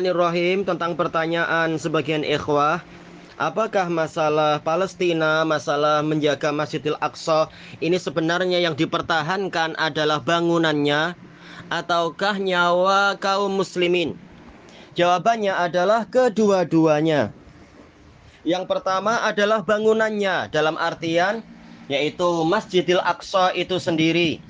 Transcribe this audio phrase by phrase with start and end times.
[0.00, 2.80] Bismillahirrahmanirrahim tentang pertanyaan sebagian ikhwah
[3.36, 7.52] Apakah masalah Palestina, masalah menjaga Masjidil Aqsa
[7.84, 11.12] ini sebenarnya yang dipertahankan adalah bangunannya
[11.68, 14.16] ataukah nyawa kaum muslimin?
[14.96, 17.36] Jawabannya adalah kedua-duanya.
[18.48, 21.44] Yang pertama adalah bangunannya dalam artian
[21.92, 24.40] yaitu Masjidil Aqsa itu sendiri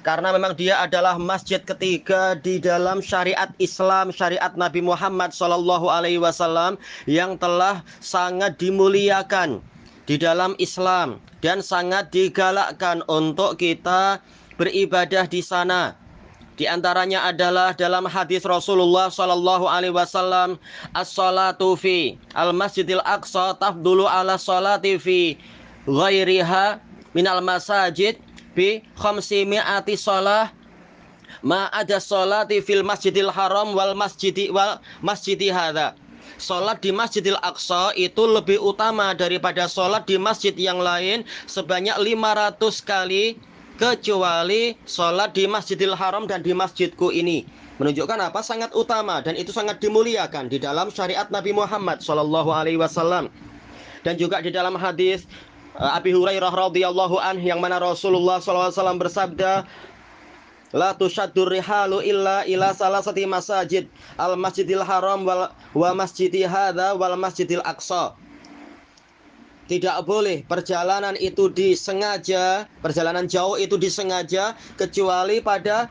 [0.00, 6.20] karena memang dia adalah masjid ketiga di dalam syariat Islam, syariat Nabi Muhammad Shallallahu Alaihi
[6.20, 9.60] Wasallam yang telah sangat dimuliakan
[10.08, 14.18] di dalam Islam dan sangat digalakkan untuk kita
[14.56, 15.96] beribadah di sana.
[16.60, 20.60] Di antaranya adalah dalam hadis Rasulullah Shallallahu Alaihi Wasallam,
[20.92, 25.40] as-salatu fi al masjidil aqsa tafdulu ala salati fi
[25.88, 26.76] ghairiha
[27.16, 28.20] minal masajid
[28.60, 30.52] bi khamsi mi'ati shalah.
[31.40, 35.96] Ma ada sholati fil masjidil haram wal masjidi wal masjidi hadha.
[36.40, 42.56] Sholat di Masjidil Aqsa itu lebih utama daripada sholat di masjid yang lain sebanyak 500
[42.80, 43.36] kali
[43.76, 47.44] kecuali sholat di Masjidil Haram dan di masjidku ini.
[47.76, 48.40] Menunjukkan apa?
[48.40, 53.28] Sangat utama dan itu sangat dimuliakan di dalam syariat Nabi Muhammad Shallallahu Alaihi Wasallam.
[54.00, 55.28] Dan juga di dalam hadis
[55.78, 59.62] Abi Hurairah radhiyallahu an yang mana Rasulullah SAW bersabda
[60.70, 67.18] La tushaddur rihalu illa ila salasati masajid al masjidil haram wal, wa masjidi hadha wal
[67.18, 68.14] masjidil aqsa.
[69.66, 75.90] Tidak boleh perjalanan itu disengaja, perjalanan jauh itu disengaja kecuali pada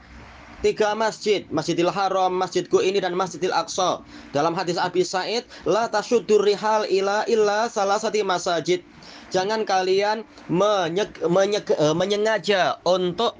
[0.60, 4.04] tiga masjid, Masjidil Haram, Masjidku ini dan Masjidil Aqsa.
[4.36, 8.84] Dalam hadis Abi Said, la tasyuddur rihal ila illa salah satu masjid
[9.30, 13.38] jangan kalian menyeg, menyeg, uh, menyengaja untuk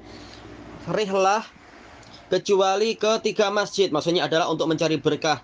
[0.88, 1.44] rihlah
[2.30, 3.90] kecuali ke tiga masjid.
[3.90, 5.42] Maksudnya adalah untuk mencari berkah.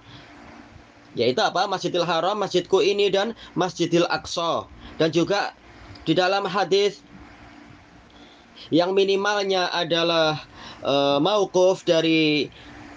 [1.19, 1.67] Yaitu apa?
[1.67, 4.69] Masjidil Haram, Masjidku ini dan Masjidil Aqsa.
[4.97, 5.53] Dan juga
[6.07, 7.03] di dalam hadis
[8.73, 10.41] yang minimalnya adalah
[10.83, 12.51] uh, mauquf dari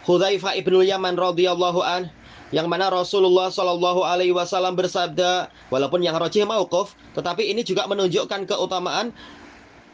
[0.07, 2.09] Hudzaifah ibnu Yaman radhiyallahu an
[2.49, 8.49] yang mana Rasulullah Shallallahu Alaihi Wasallam bersabda, walaupun yang rojih mauquf, tetapi ini juga menunjukkan
[8.49, 9.13] keutamaan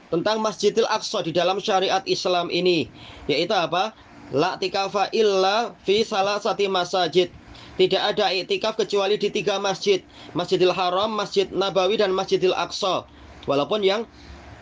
[0.07, 2.88] tentang Masjidil Aqsa di dalam syariat Islam ini,
[3.28, 3.91] yaitu apa?
[4.31, 7.29] La tikafa illa fi salah sati masajid.
[7.75, 10.00] Tidak ada iktikaf kecuali di tiga masjid,
[10.31, 13.03] Masjidil Haram, Masjid Nabawi dan Masjidil Aqsa.
[13.51, 14.07] Walaupun yang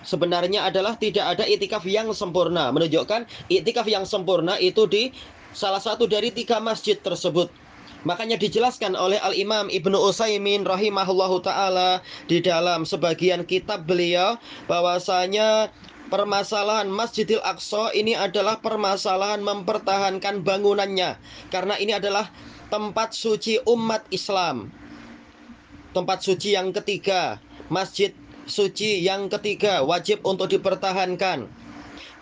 [0.04, 5.10] sebenarnya adalah tidak ada itikaf yang sempurna, menunjukkan itikaf yang sempurna itu di
[5.56, 7.50] salah satu dari tiga masjid tersebut.
[8.04, 14.36] Makanya dijelaskan oleh Al-Imam Ibnu Utsaimin rahimahullahu taala di dalam sebagian kitab beliau
[14.68, 15.72] bahwasanya
[16.12, 21.16] permasalahan Masjidil Aqsa ini adalah permasalahan mempertahankan bangunannya
[21.48, 22.28] karena ini adalah
[22.68, 24.68] tempat suci umat Islam.
[25.94, 27.38] Tempat suci yang ketiga,
[27.70, 28.12] masjid
[28.46, 31.48] suci yang ketiga wajib untuk dipertahankan.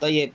[0.02, 0.34] Tayyib.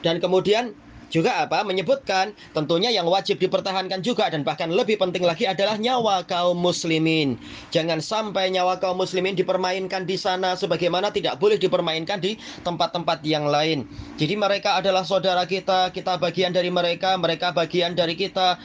[0.00, 0.72] Dan kemudian
[1.10, 6.22] juga apa menyebutkan tentunya yang wajib dipertahankan juga dan bahkan lebih penting lagi adalah nyawa
[6.24, 7.34] kaum muslimin.
[7.74, 13.50] Jangan sampai nyawa kaum muslimin dipermainkan di sana sebagaimana tidak boleh dipermainkan di tempat-tempat yang
[13.50, 13.84] lain.
[14.16, 18.56] Jadi mereka adalah saudara kita, kita bagian dari mereka, mereka bagian dari kita.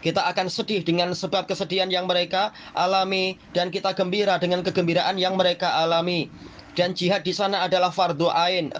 [0.00, 5.36] Kita akan sedih dengan sebab kesedihan yang mereka alami dan kita gembira dengan kegembiraan yang
[5.36, 6.28] mereka alami.
[6.74, 8.74] Dan jihad di sana adalah fardu ain.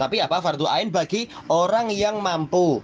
[0.00, 2.80] Tapi apa fardu ain bagi orang yang mampu.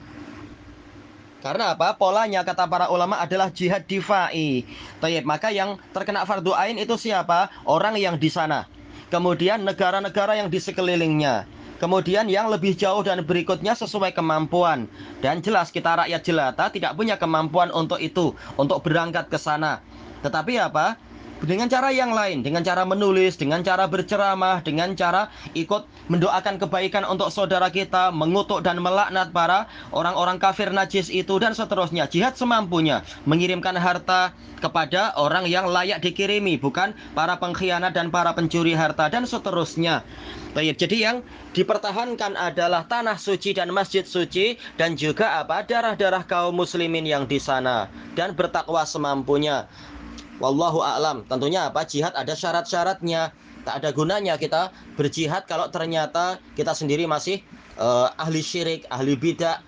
[1.41, 1.97] Karena apa?
[1.97, 4.68] Polanya kata para ulama adalah jihad difai.
[5.01, 7.48] Tayyib, maka yang terkena fardu ain itu siapa?
[7.65, 8.68] Orang yang di sana.
[9.09, 11.48] Kemudian negara-negara yang di sekelilingnya.
[11.80, 14.84] Kemudian yang lebih jauh dan berikutnya sesuai kemampuan.
[15.24, 19.80] Dan jelas kita rakyat jelata tidak punya kemampuan untuk itu, untuk berangkat ke sana.
[20.21, 21.01] Tetapi apa?
[21.47, 27.07] Dengan cara yang lain, dengan cara menulis, dengan cara berceramah, dengan cara ikut mendoakan kebaikan
[27.07, 32.10] untuk saudara kita, mengutuk dan melaknat para orang-orang kafir najis itu dan seterusnya.
[32.10, 38.75] Jihad semampunya, mengirimkan harta kepada orang yang layak dikirimi, bukan para pengkhianat dan para pencuri
[38.75, 40.03] harta dan seterusnya.
[40.57, 41.21] Jadi yang
[41.53, 47.37] dipertahankan adalah tanah suci dan masjid suci dan juga apa darah-darah kaum muslimin yang di
[47.37, 49.69] sana dan bertakwa semampunya.
[50.36, 51.24] Wallahu a'lam.
[51.24, 51.84] Tentunya apa?
[51.88, 53.33] Jihad ada syarat-syaratnya.
[53.66, 57.42] Tak ada gunanya kita berjihad kalau ternyata kita sendiri masih
[57.80, 59.59] uh, ahli syirik, ahli bidah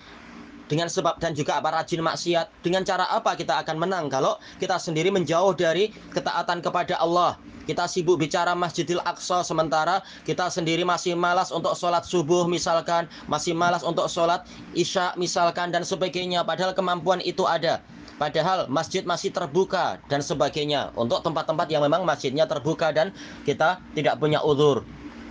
[0.71, 2.63] dengan sebab dan juga apa rajin maksiat.
[2.63, 7.41] Dengan cara apa kita akan menang kalau kita sendiri menjauh dari ketaatan kepada Allah.
[7.69, 13.53] Kita sibuk bicara Masjidil Aqsa sementara kita sendiri masih malas untuk sholat subuh misalkan, masih
[13.53, 16.41] malas untuk sholat isya misalkan dan sebagainya.
[16.49, 17.85] Padahal kemampuan itu ada.
[18.19, 23.15] Padahal masjid masih terbuka dan sebagainya untuk tempat-tempat yang memang masjidnya terbuka dan
[23.47, 24.83] kita tidak punya udur.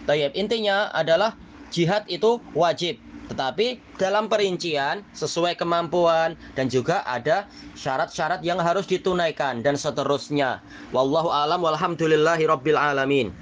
[0.07, 1.35] Tayyib, intinya adalah
[1.67, 2.95] jihad itu wajib.
[3.27, 7.43] Tetapi dalam perincian sesuai kemampuan dan juga ada
[7.75, 10.63] syarat-syarat yang harus ditunaikan dan seterusnya.
[10.95, 13.35] Wallahu alam walhamdulillahi alamin.